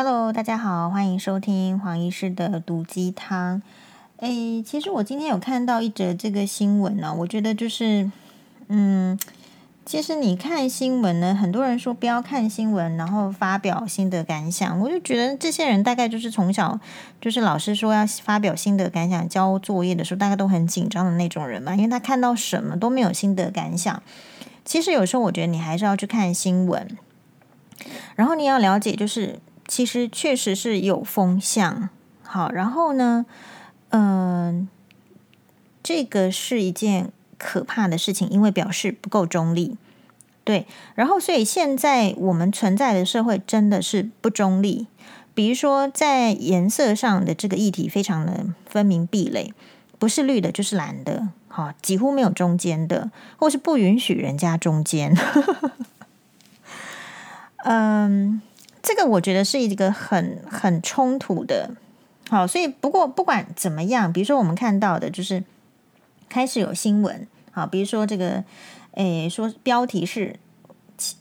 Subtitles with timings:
[0.00, 3.60] Hello，大家好，欢迎收听黄医师的毒鸡汤。
[4.18, 8.08] 诶，其实我今天有看到一则这个新闻呢，我觉得就是，
[8.68, 9.18] 嗯，
[9.84, 16.78] 其实你看新闻呢，很多人说不要看新闻，然后发表心得感想，我就觉得这些人大概就是从小
[17.20, 24.00] 就是老师说要发表心得感想，交作业的时候大概都很紧张的那种人嘛，因为他看到什么都没有心得感想。
[24.64, 26.96] 其实有时候我觉得你还是要去看新闻，
[28.14, 29.40] 然后你要了解就是。
[29.68, 31.90] 其实确实是有风向，
[32.22, 33.26] 好，然后呢，
[33.90, 34.68] 嗯、呃，
[35.82, 39.76] 这个是一件可怕的事情，因为表示不够中立，
[40.44, 44.86] 对，然后所以现在我们存在的社会真的是不中立，
[45.34, 49.52] 比如说在颜色上的这个议题非常的分明壁垒，
[49.98, 55.14] 不是绿的就是蓝的，好，几乎没有中间的，或是不允许人家中间，
[57.64, 58.40] 嗯。
[58.82, 61.70] 这个我觉得是一个很很冲突的，
[62.28, 65.44] 好，所以不过不管怎么样，比如说我们看到的就是
[66.28, 68.44] 开始有新闻，好，比如说这个，
[68.92, 70.36] 诶，说标题是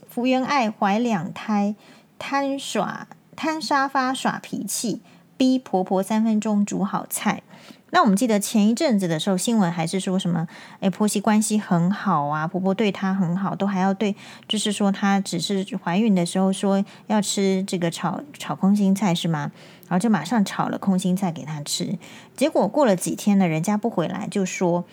[0.10, 1.76] 福原爱怀两胎，
[2.18, 5.02] 贪耍贪沙发耍脾气，
[5.36, 7.44] 逼婆婆三分钟煮好菜。
[7.90, 10.46] 那我们记得前一阵子的时候，新闻还是说什么？
[10.82, 14.14] 诶，婆媳关系很好啊，婆婆对她很好，都还要对，
[14.46, 19.52] 就是说她只是怀孕的时候说要吃这个炒炒空心菜是吗？
[19.88, 21.98] 然后就马上炒了空心菜给她吃。
[22.36, 24.84] 结果过了几天呢，人家不回来就说，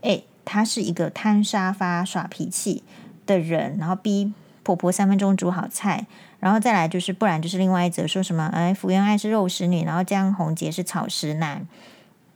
[0.00, 2.82] 诶，她是一个贪沙发耍脾气
[3.26, 4.32] 的人，然后逼
[4.62, 6.06] 婆婆三分钟煮好菜，
[6.40, 8.46] 然后再来就是不然就是另外一则说什么？
[8.54, 11.66] 诶，福原爱是肉食女，然后江宏杰是草食男。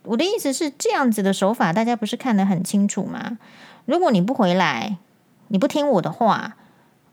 [0.04, 3.38] 我的意思是这样子的手法，大家不是看得很清楚吗？
[3.84, 4.98] 如果你不回来，
[5.48, 6.56] 你不听我的话，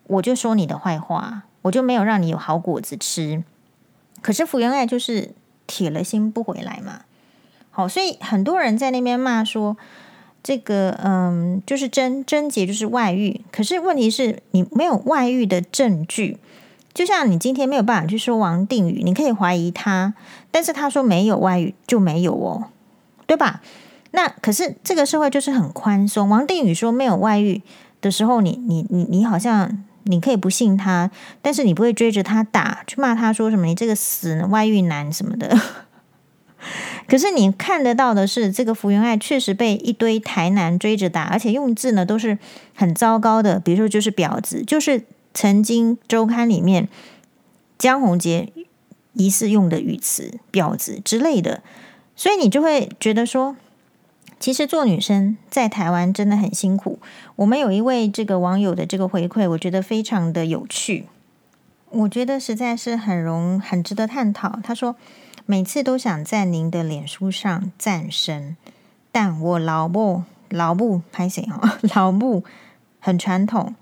[0.07, 3.43] 我就说你的坏话，我就没有让你有好果子吃。
[4.21, 5.33] 可是福原爱就是
[5.67, 7.01] 铁了心不回来嘛。
[7.71, 9.77] 好，所以很多人在那边骂说
[10.41, 13.41] 这个，嗯，就是贞贞洁就是外遇。
[13.51, 16.37] 可是问题是你没有外遇的证据，
[16.93, 20.15] 就像你今天没有办法去说王定宇，你可以怀疑他，
[20.49, 22.65] 但是他说没有外遇就没有哦。
[23.29, 23.61] 对吧？
[24.09, 26.27] 那可是这个社会就是很宽松。
[26.27, 27.61] 王定宇说没有外遇
[28.01, 35.55] 的时候，你你你你好像你可以不信他，但是你不会追着他打，去骂他说什么你这个死外遇男什么的。
[37.07, 42.39] 可是你看得到的是，这个福原爱确实被一堆台男追着打，而且用字呢都是
[42.73, 45.03] 很糟糕的，比如说就是婊子，就是
[45.35, 46.89] 曾经周刊里面
[47.77, 48.51] 江宏杰
[49.13, 51.61] 疑似用的语词婊子之类的。
[52.19, 53.55] 所以你就会觉得说，
[54.41, 56.99] 其实做女生在台湾真的很辛苦。
[57.37, 61.05] 我们有一位这个网友的这个回馈，我觉得非常的有趣，
[61.89, 64.59] 我觉得实在是很容很值得探讨。
[64.61, 64.97] 他说，
[65.45, 68.57] 每次都想在您的脸书上赞声，
[69.13, 71.77] 但我老母老母拍谁哦？
[71.95, 72.43] 老母
[72.99, 73.73] 很传统，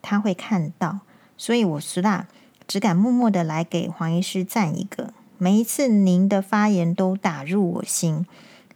[0.00, 1.00] 他会看到，
[1.36, 2.26] 所以我实在
[2.68, 5.12] 只敢默默的来给黄医师赞一个。
[5.42, 8.26] 每一次您的发言都打入我心，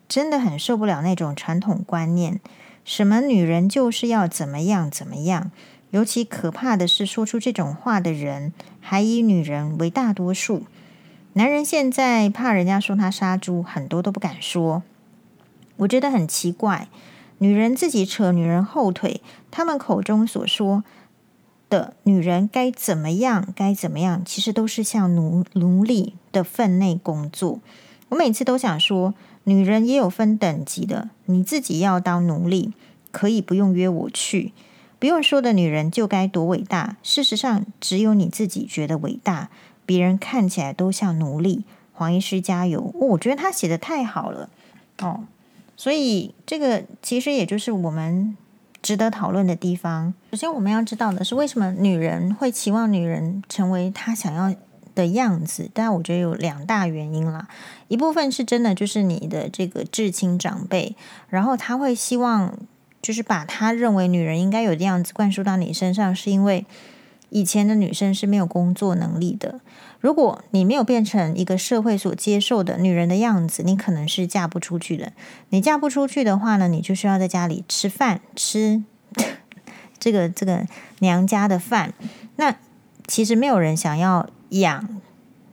[0.09, 2.41] 真的很受不了那种传统观念，
[2.85, 5.53] 什么女人就是要怎么样怎么样。
[5.91, 10.65] 尤其可怕的是，说出这种话的人还以女人为大多数。
[11.35, 14.83] 男人现在怕人家说他杀猪，很多都不敢说。
[15.77, 16.89] 我觉得很奇怪，
[17.39, 19.21] 女人自己扯女人后腿，
[19.53, 20.83] 他们口中所说
[21.69, 27.61] 的女人该怎么样，该怎么样，其实都是像奴奴隶的分内工作。
[28.11, 32.73] 我每次都想说，女人也有分等级的，你自己要当奴隶，
[33.11, 34.53] 可以不用约我去，
[34.99, 36.97] 不用说的女人就该多伟大。
[37.03, 39.51] 事实上，只有你自己觉得伟大，
[39.85, 41.65] 别人看起来都像奴隶。
[41.93, 42.93] 黄医师加油！
[42.95, 44.51] 我觉得他写的太好了
[44.99, 45.25] 哦，
[45.77, 48.37] 所以这个其实也就是我们。
[48.87, 54.55] 值得讨论的地方，首先我们要知道的是，为什么女人会期望女人成为她想要
[54.95, 55.69] 的样子？
[55.75, 57.49] 但我觉得有两大原因啦。
[57.89, 60.95] 一部分是真的，就是你的这个至亲长辈，
[61.29, 62.57] 然后他会希望，
[63.03, 66.65] 就是把他认为女人应该有的样子灌输到你身上，是因为
[67.31, 69.61] 以前的女生是没有工作能力的。
[70.01, 75.13] 如果你没有变成一个社会所接受的女人的样子，你可能是嫁不出去的。
[75.49, 78.85] 你嫁不出去的话呢，你就需要在家里吃饭，吃
[79.99, 80.67] 这个这个
[81.01, 81.93] 娘家的饭。
[82.37, 82.55] 那
[83.07, 85.01] 其实没有人想要养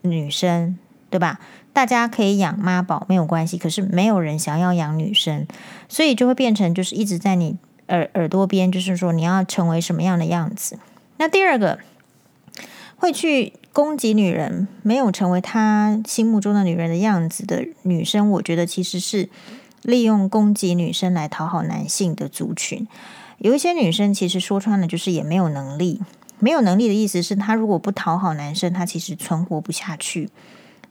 [0.02, 0.78] 女生，
[1.10, 1.40] 对吧？
[1.72, 5.48] 大家可以养妈宝没有关系，可是没有人想要养女生，
[5.90, 10.78] 所以就会变成就是一直在你耳耳朵边，就是说你要成为什么样的样子。
[11.18, 11.80] 那第二个。
[12.96, 19.28] 会去攻击女人，没有成为他心目中的女人的样子的女生，我觉得其实是
[19.82, 22.88] 利用攻击女生来讨好男性的族群。
[23.40, 26.00] 有一些女生其实说穿了就是也没有能力，
[26.40, 30.30] 没有能力的意思是她如果不讨好男生，她其实存活不下去。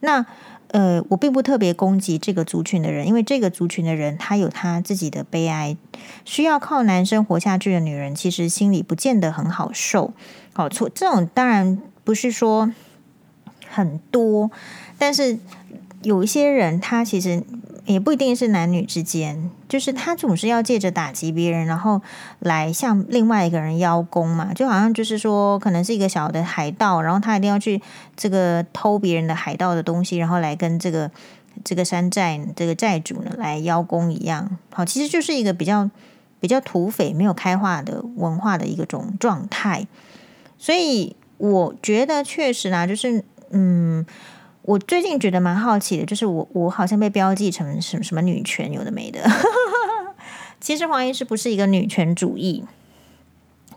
[0.01, 0.27] 那
[0.73, 5.77] 呃，我并不特别攻击这个族群的人，因为这个族群的人他有他自己的悲哀，
[6.25, 10.13] 需要靠男生活下去的女人，其实心里不见得很好受。
[10.55, 12.73] 好，错，这种当然不是说
[13.69, 14.51] 很多，
[14.99, 15.39] 但是
[16.03, 17.43] 有一些人他其实。
[17.85, 22.01] 也不一定是男女之间，就是他总是要借着打击别人，然后
[22.39, 27.83] 来向另外一个人邀功嘛，就好像就是说，可能是一个小的海盗，然后他一定要去
[28.15, 31.11] 这个偷别人的海盗的东西，然后来跟这个
[31.65, 34.57] 这个山寨这个寨主呢来邀功一样。
[34.71, 35.91] 好，其实就是一个比较
[36.39, 39.89] 比较土匪、没有开化的文化的一个种状态。
[40.57, 44.07] 所以我觉得确实啦，就是嗯。
[44.63, 49.21] 我最近觉得蛮好奇的，就是我我好像被标记成什么什么女权，有的没的。
[50.61, 52.65] 其实黄医师不是一个女权主义，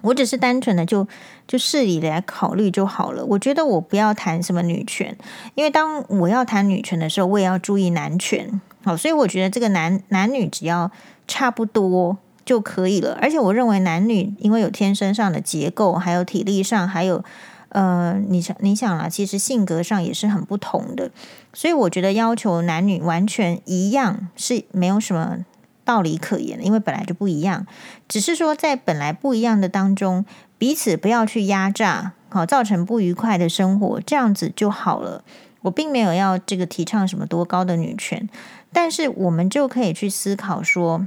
[0.02, 1.08] 我只是单纯的就
[1.48, 3.26] 就事理来考虑就好了。
[3.26, 5.18] 我觉得我不要谈什么女权，
[5.56, 8.62] 因为当我要谈女权的时候，我也要注意男权。
[8.84, 10.92] 好，所以我觉得这个男男女只要
[11.28, 13.18] 差不多就可以了。
[13.20, 17.26] 而且我认为男女因为有天生上的结构，还有体力上，还有。
[17.76, 21.12] 呃，你想，你想啦，其实性格上也是很不同的，
[21.52, 25.40] 所以我觉得要求男女完全一样是没有什么
[25.84, 27.68] 道理可言的，因为本来就不一样。
[28.08, 30.24] 只是说在本来不一样的当中，
[30.58, 35.26] 彼此不要去压榨，好，造成不愉快的生活，这样子就好了。
[35.64, 38.30] 我并没有要这个提倡什么多高的女权，
[38.72, 41.06] 但是我们就可以去思考说，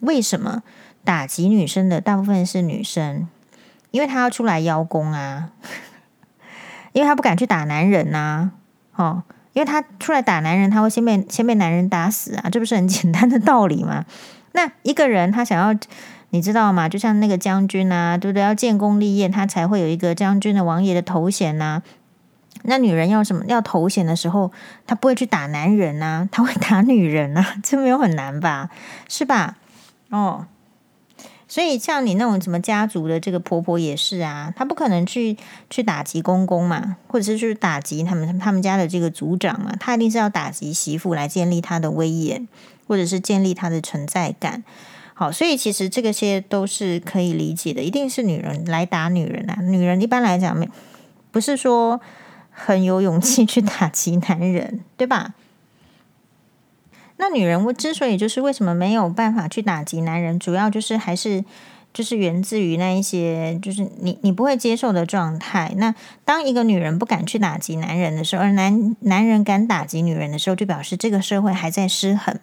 [0.00, 0.64] 为什么
[1.04, 3.28] 打击女生的大部分是女生？
[3.92, 5.50] 因为她要出来邀功啊。
[6.92, 8.50] 因为他不敢去打男人呐、
[8.96, 9.22] 哦，
[9.52, 14.04] 因为他出来打男人，他会先被先被男人打死啊，这不是很简单的道理吗？
[14.52, 15.78] 那一个人他想要，
[16.30, 16.88] 你知道吗？
[16.88, 18.42] 就像那个将军啊，对不对？
[18.42, 21.82] 要建功立业，他才会有一个将军的王爷的头衔呐、
[22.64, 23.44] 那女人要什么？
[23.46, 24.52] 要头衔的时候，
[24.86, 28.68] 他不会去打男人呐、啊，他会打女人啊，这没有很难吧？
[29.08, 29.56] 是吧？
[30.10, 30.46] 哦。
[31.52, 35.36] 所以，像你那种什么家族的这个婆婆也是啊，她不可能去
[35.68, 42.48] 去打击公公嘛，或者是去打击他们他们家的这个族长嘛，她一定是要打击媳妇来建立她的威严，
[42.88, 44.64] 或者是建立她的存在感。
[45.12, 50.66] 好，所以其实这个些都是可以理解的，一定是女人来打女人啊，女人一般来讲没
[51.30, 52.00] 不是说
[52.48, 55.34] 很有勇气去打击男人，对吧？
[57.22, 61.44] 那女人我之所以就是为什么没有办法去打击男人，主要就是还是
[61.94, 65.72] 就是源自于那一些就是你你不会接受的状态。
[65.76, 72.36] 那当一个女人不敢去打击男人的时候，而男男人敢打击女人的时候，就表示这个社会还在失衡，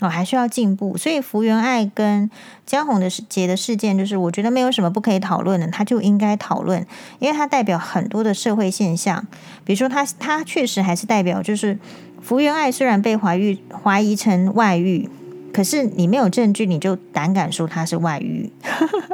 [0.00, 0.96] 哦，还需要进步。
[0.96, 2.30] 所以福原爱跟
[2.64, 6.86] 江宏的杰的事件，就是我觉得没有什么不可以讨论的，他就应该讨论，
[7.18, 9.26] 因为它代表很多的社会现象，
[9.64, 11.78] 比如说他他确实还是代表就是。
[12.22, 15.08] 福原爱虽然被怀疑怀疑成外遇，
[15.52, 18.50] 可是你没有证据，你就胆敢说他是外遇。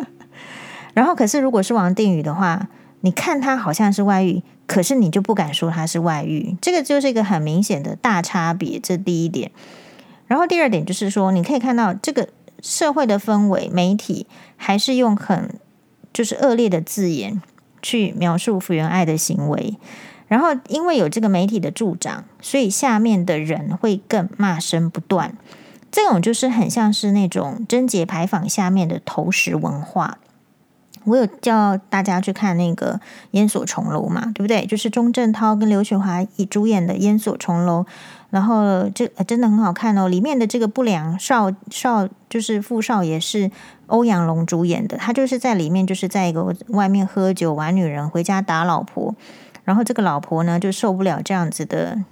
[0.94, 2.68] 然后，可是如果是王定宇的话，
[3.02, 8.80] 你看他好像是外遇，可是你就不敢说他是外遇，这个就是一个很明显的大差别。
[8.80, 9.50] 这第一点。
[10.32, 12.26] 然后第二点就是说，你可以看到这个
[12.62, 15.60] 社会的氛围，媒体还是用很
[16.10, 17.42] 就是恶劣的字眼
[17.82, 19.76] 去描述福原爱的行为。
[20.28, 25.36] 然后，因为有这个媒体的助长，所以下面的人会更骂声不断。
[25.90, 30.16] 这种就是很像是那种贞节牌坊下面的投石文化。
[31.04, 32.94] 我有叫大家去看那个
[33.32, 34.64] 《烟锁重楼》嘛，对不对？
[34.64, 37.82] 就是钟镇涛跟刘雪华一主演的《烟锁重楼》，
[38.32, 40.08] 然后这真的很好看哦。
[40.08, 43.50] 里面的这个不良少少就是富少爷是
[43.88, 49.14] 欧阳龙主演的，他就是在里面就是在一个外面喝酒玩女人，回家打老婆。
[49.64, 52.02] 然后这个老婆呢，就受不了这样子的，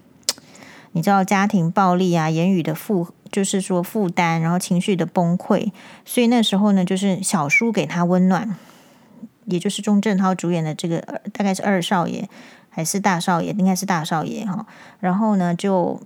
[0.93, 5.73] 你知道家庭暴力啊，言语的负，就是说负担，然后情绪的崩溃。
[6.05, 8.55] 所以那时候呢，就是小叔给他温暖，
[9.47, 11.01] 也就是钟镇涛主演的这个，
[11.33, 12.29] 大概是二少爷
[12.69, 14.65] 还是大少爷，应该是大少爷哈。
[15.01, 16.01] 然后呢，就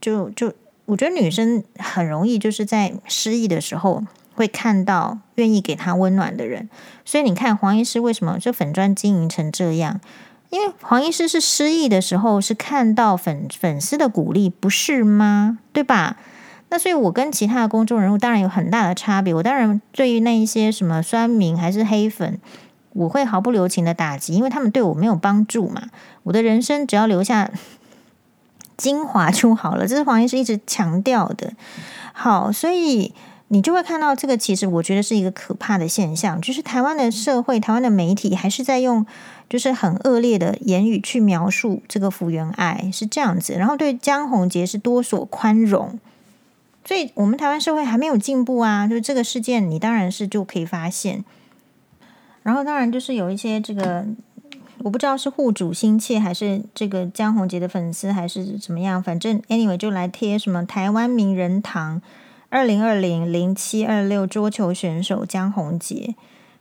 [0.00, 0.52] 就就，
[0.86, 4.02] 我觉得女生很容易就是在失意的时候
[4.34, 6.68] 会看到愿意给她温暖的人。
[7.04, 10.00] 所以你看黄医师为什么这粉砖经营成这样？
[10.50, 15.58] 因为黄医师是失忆的时候，是看到粉粉丝的鼓励，不是吗？
[15.72, 16.16] 对吧？
[16.70, 19.34] 那所以，我跟其他的公众人物当然有很大的差别。
[19.34, 22.40] 我当然对于那一些什么酸民还是黑粉，
[22.92, 25.82] 我会毫不留情的打击，因为他们对我没有帮助嘛。
[26.24, 27.50] 我的人生只要留下
[28.80, 31.52] 精华就好了，这是黄医师一直强调的。
[32.14, 33.12] 好，所以
[33.48, 39.04] 你就会看到这个，其实我觉得是一个可怕的现象，就是台湾的社会、台湾的媒体还是在用
[39.50, 45.98] 就是很恶劣的言语去描述这个福原爱是这样子，然后对江宏杰是多所宽容。
[46.82, 51.22] 所以我们台湾社会还没有进步啊，就是这个事件，你当然是就可以发现。
[52.42, 54.06] 然后当然就是有一些这个，
[54.82, 62.00] 我不知道是护主心切还是这个江宏杰的粉丝还是怎么样，反正 anyway 就来贴什么台湾名人堂
[62.48, 66.14] 二零二零零七二六桌球选手江宏杰，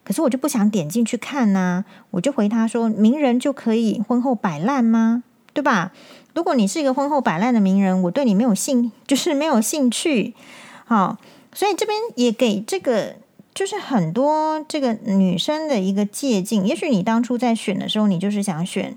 [0.04, 5.24] 可是我就不想点进去看呐、我就回他说，名人就可以婚后摆烂吗？
[5.54, 5.94] 对吧？
[6.34, 10.34] 如果你是一个婚后摆烂的名人，我对你没有兴， 就是没有兴趣。
[10.86, 11.18] 好，
[11.54, 13.16] 所以这边也给这个。
[13.60, 18.96] 就是很多这个女生的一个借镜，也许你当初在选的时候，你就是想选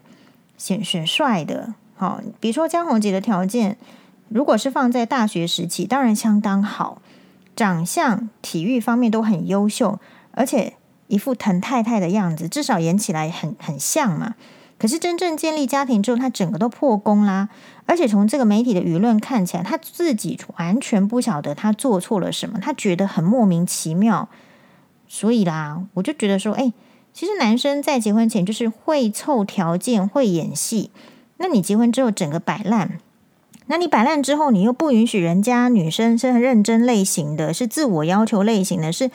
[0.57, 3.77] 选选帅的，好，比如说江宏杰的条件，
[4.29, 7.03] 如果是放在大学时期，当然相当好，
[7.57, 9.99] 长相、体育方面都很优秀，
[10.31, 10.75] 而且
[11.09, 14.37] 一副疼太太的样子，至少演起来很很像嘛。
[14.79, 17.49] 可是真正建立家庭之后，他整个都破功啦，
[17.87, 24.29] 而且从这个媒体的舆论看起来，他自己完全不晓得他做错了什么，他觉得很莫名其妙。
[25.15, 26.73] 所以啦，我就觉得说，哎，
[27.13, 30.91] 其实男生在结婚前就是会凑条件、会演戏。
[31.37, 32.99] 那你结婚之后整个摆烂，
[33.67, 39.11] 那你摆烂之后，你又不允许人家女生是很认真类型的，是自我要求类型的，是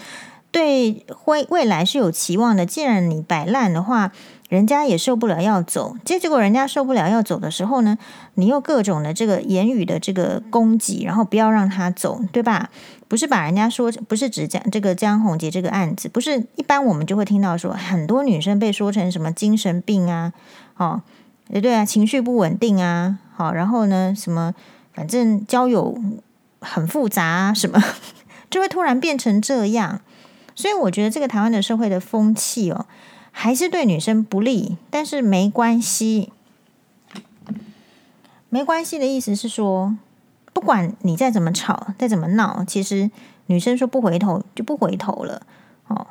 [0.51, 2.63] 对未未来是有期望的。
[2.63, 4.12] 既然你摆烂的话，
[4.50, 7.98] 人家也受不了要走，结果人家受不了要走的时候呢，
[8.36, 12.70] 你又各种的这个言语的这个攻击，然后不要让他走，对吧？
[13.08, 20.34] 不是把人家说，不是指讲这个江宏杰这个案子，不是一般我们就会听到说很多女生被说成什么精神病啊，
[20.78, 21.02] 哦，
[21.50, 24.54] 也对啊，情绪不稳定啊，好，然后呢，什么
[24.94, 25.98] 反正交友
[26.60, 27.82] 很复杂啊，什么
[28.50, 30.02] 就会突然变成这样，
[30.56, 32.86] 所以我觉得这个台湾的社会的风气哦。
[33.40, 36.34] 还是对女生不利，但是没关系，
[38.50, 39.96] 没关系的意思是说，
[40.58, 43.12] 不管你再怎么吵，再怎么闹，其实
[43.46, 45.44] 女生说不回头就不回头了
[45.86, 46.08] 哦。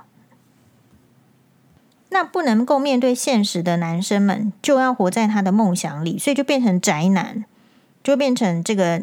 [2.11, 7.45] 那不能够面对现实的男生们，就要活在他的梦想里，所以就变成宅男，
[8.05, 9.03] 就变成这个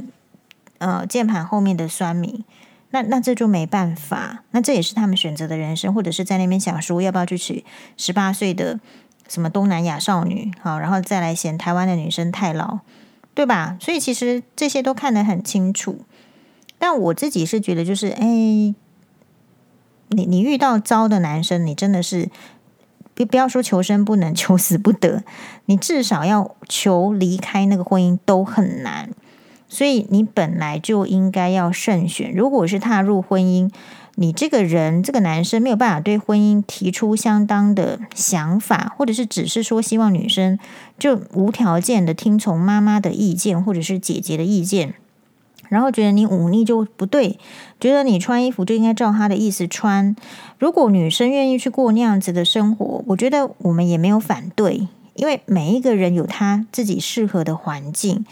[0.78, 2.46] 呃键盘后面的酸民。
[2.92, 7.66] 那那这就没办法，那这也是他们选择的人生，或者是在那边想说要不要去娶
[7.98, 8.80] 十八岁的
[9.28, 12.80] 什么东南亚少女，好，然后再来嫌台湾的女生太老，
[13.34, 13.78] 对吧？
[13.80, 16.00] 所以其实这些都看得很清楚。
[16.78, 18.76] 但我自己是觉得，就是哎，你
[20.10, 22.30] 你遇到糟的男生，你真的是
[23.14, 25.24] 不不要说求生不能，求死不得，
[25.66, 29.10] 你至少要求离开那个婚姻都很难。
[29.70, 32.32] 所以你本来就应该要慎选。
[32.32, 33.72] 如果是踏入婚姻，
[34.16, 40.60] 你这个人这个男生没有办法对婚姻提出相当的想法，或者是只是说希望女生
[41.00, 44.94] 就无条件的听从妈妈的意见，或者是姐姐的意见，
[45.68, 47.40] 然后觉得你忤逆就不对，
[47.80, 50.16] 觉得你穿衣服就应该照他的意思穿。
[50.60, 58.24] 如果女生愿意去过那样子的生活，我觉得我们也没有反对，因为每一个人有他自己适合的环境。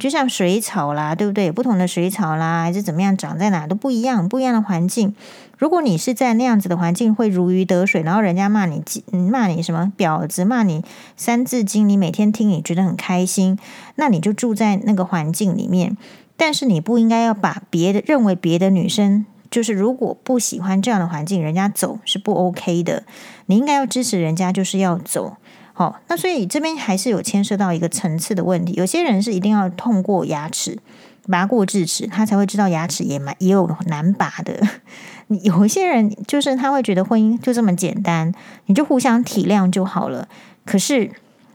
[0.00, 1.52] 就像水草啦，对不对？
[1.52, 5.14] 不同的水草啦，还是怎么样，长在哪都不一样，不一样的环境。
[5.58, 8.82] 如果你是在那样子的环境，会如鱼得水，然后人家骂你，
[9.30, 10.82] 骂你什么婊子，骂你
[11.18, 13.58] 三字经，你每天听，你觉得很开心，
[13.96, 15.98] 那你就住在那个环境里面。
[16.38, 23.04] 但是你不应该要把别的认为别的女生，就是如果不喜欢这样的环境，人家走是不 OK 的。
[23.44, 25.36] 你应该要支持人家，就是要走。
[25.80, 28.74] 好，那所以这边还是有牵涉到一个层次的问题。
[28.74, 30.78] 有些人是一定要痛过牙齿，
[31.26, 34.60] 拔过智齿，他才会知道牙齿也蛮也有难拔的。
[35.42, 38.30] 有一些人就是他会觉得婚姻就这么简单，
[38.66, 40.28] 你就互相体谅就好了。
[40.66, 41.10] 可是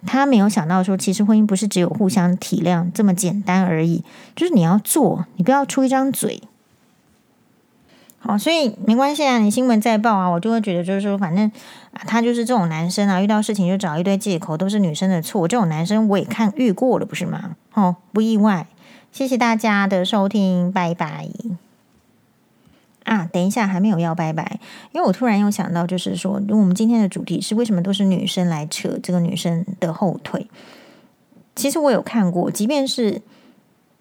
[0.08, 4.04] 他没有想到说，其实婚姻不是只有互相体谅这么简单而已，
[4.36, 6.42] 就是你要做，你不要出一张嘴。
[8.28, 11.46] 好，所以没关系啊，你新闻再报啊，我就会觉得就是说，反正
[11.92, 15.48] 啊，他就是这种男生啊，遇到事情就找一堆借口，都是女生的错。
[15.48, 17.56] 这种男生我也看遇过了，不是吗？
[17.76, 18.66] 哦，不意外。
[19.12, 21.30] 谢谢大家的收听，拜拜。
[23.04, 24.60] 啊，等一下，还没有要拜拜，
[24.92, 30.48] 因为我突然又想到，就是说，我们今天的主题是为什么都是女生来扯这个女生的后腿？
[31.56, 33.22] 其实我有看过，即便是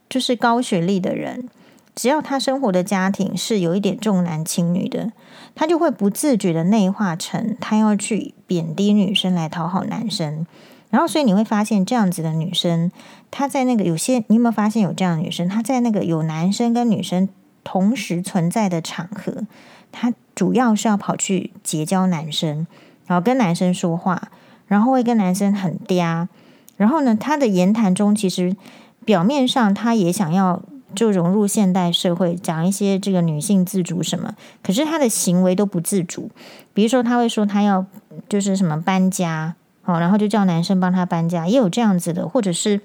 [0.09, 1.51] 就是高学历的人。
[1.95, 5.13] 只要他生活的家庭是有一点重男轻女的，
[5.55, 10.45] 他就会不自觉的内化成他要去贬低女生来讨好男生。
[10.91, 12.91] 然后，所以你会发现这样子的女生，
[13.31, 15.49] 她在那个有些，你有没有发现有这样的女生？
[15.49, 17.29] 她在那个有男生跟女生
[17.65, 19.47] 同时存在的场合，
[19.91, 22.67] 她主要是要跑去结交男生，
[23.07, 24.31] 然后跟男生说话，
[24.67, 26.29] 然后会跟男生很嗲。
[26.77, 28.57] 然后呢，她的言谈中其实
[29.05, 30.63] 表面上她也想要。
[30.95, 36.31] 就融入现代社会，讲一些这个女性自主什么，可是她的行为都不自主。
[36.73, 37.85] 比如说，她会说她要
[38.29, 42.81] 就是什么搬家，哦，然后就叫男生帮她搬家，也有这样子的，或者是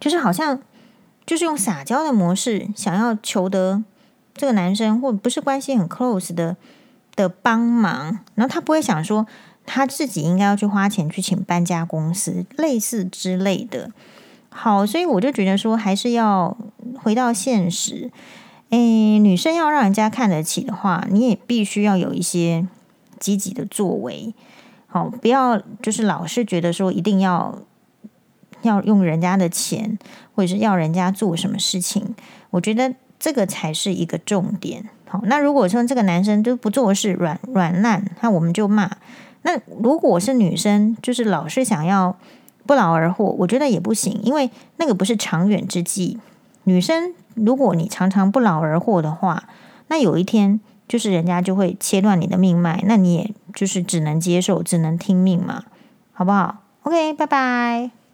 [0.00, 0.60] 就是好像
[1.24, 3.84] 就是用撒娇的模式，想要求得
[4.34, 6.56] 这个男生或不是关系很 close 的
[7.14, 9.26] 的帮忙，然后她不会想说
[9.64, 13.90] 她自己应该要去花钱去请搬家公司，类似之类的。
[14.58, 16.56] 好，所以我就觉得说，还是要
[16.98, 18.10] 回到现实。
[18.70, 22.66] 诶，女生要让人家看得起的话，你也必须要有一些
[23.20, 24.34] 积极的作为。
[24.86, 27.58] 好，不要就是老是觉得说一定要
[28.62, 29.98] 要用人家的钱，
[30.34, 32.14] 或者是要人家做什么事情。
[32.50, 34.88] 我觉得这个才是一个重点。
[35.06, 38.90] 好，那如果说这个男生都不做事，软软烂，那我们就骂。
[39.42, 42.16] 那如果是女生，就是老是想要。
[42.66, 46.18] 不劳而获，我觉得也不行，因为那个不是长远之计。
[46.64, 49.44] 女生，如果你常常不劳而获的话，
[49.86, 55.62] 那有一天就是人家就会切断你的命脉，那你也就是只能接受，只能听命嘛，
[56.12, 58.05] 好不好？OK，拜拜。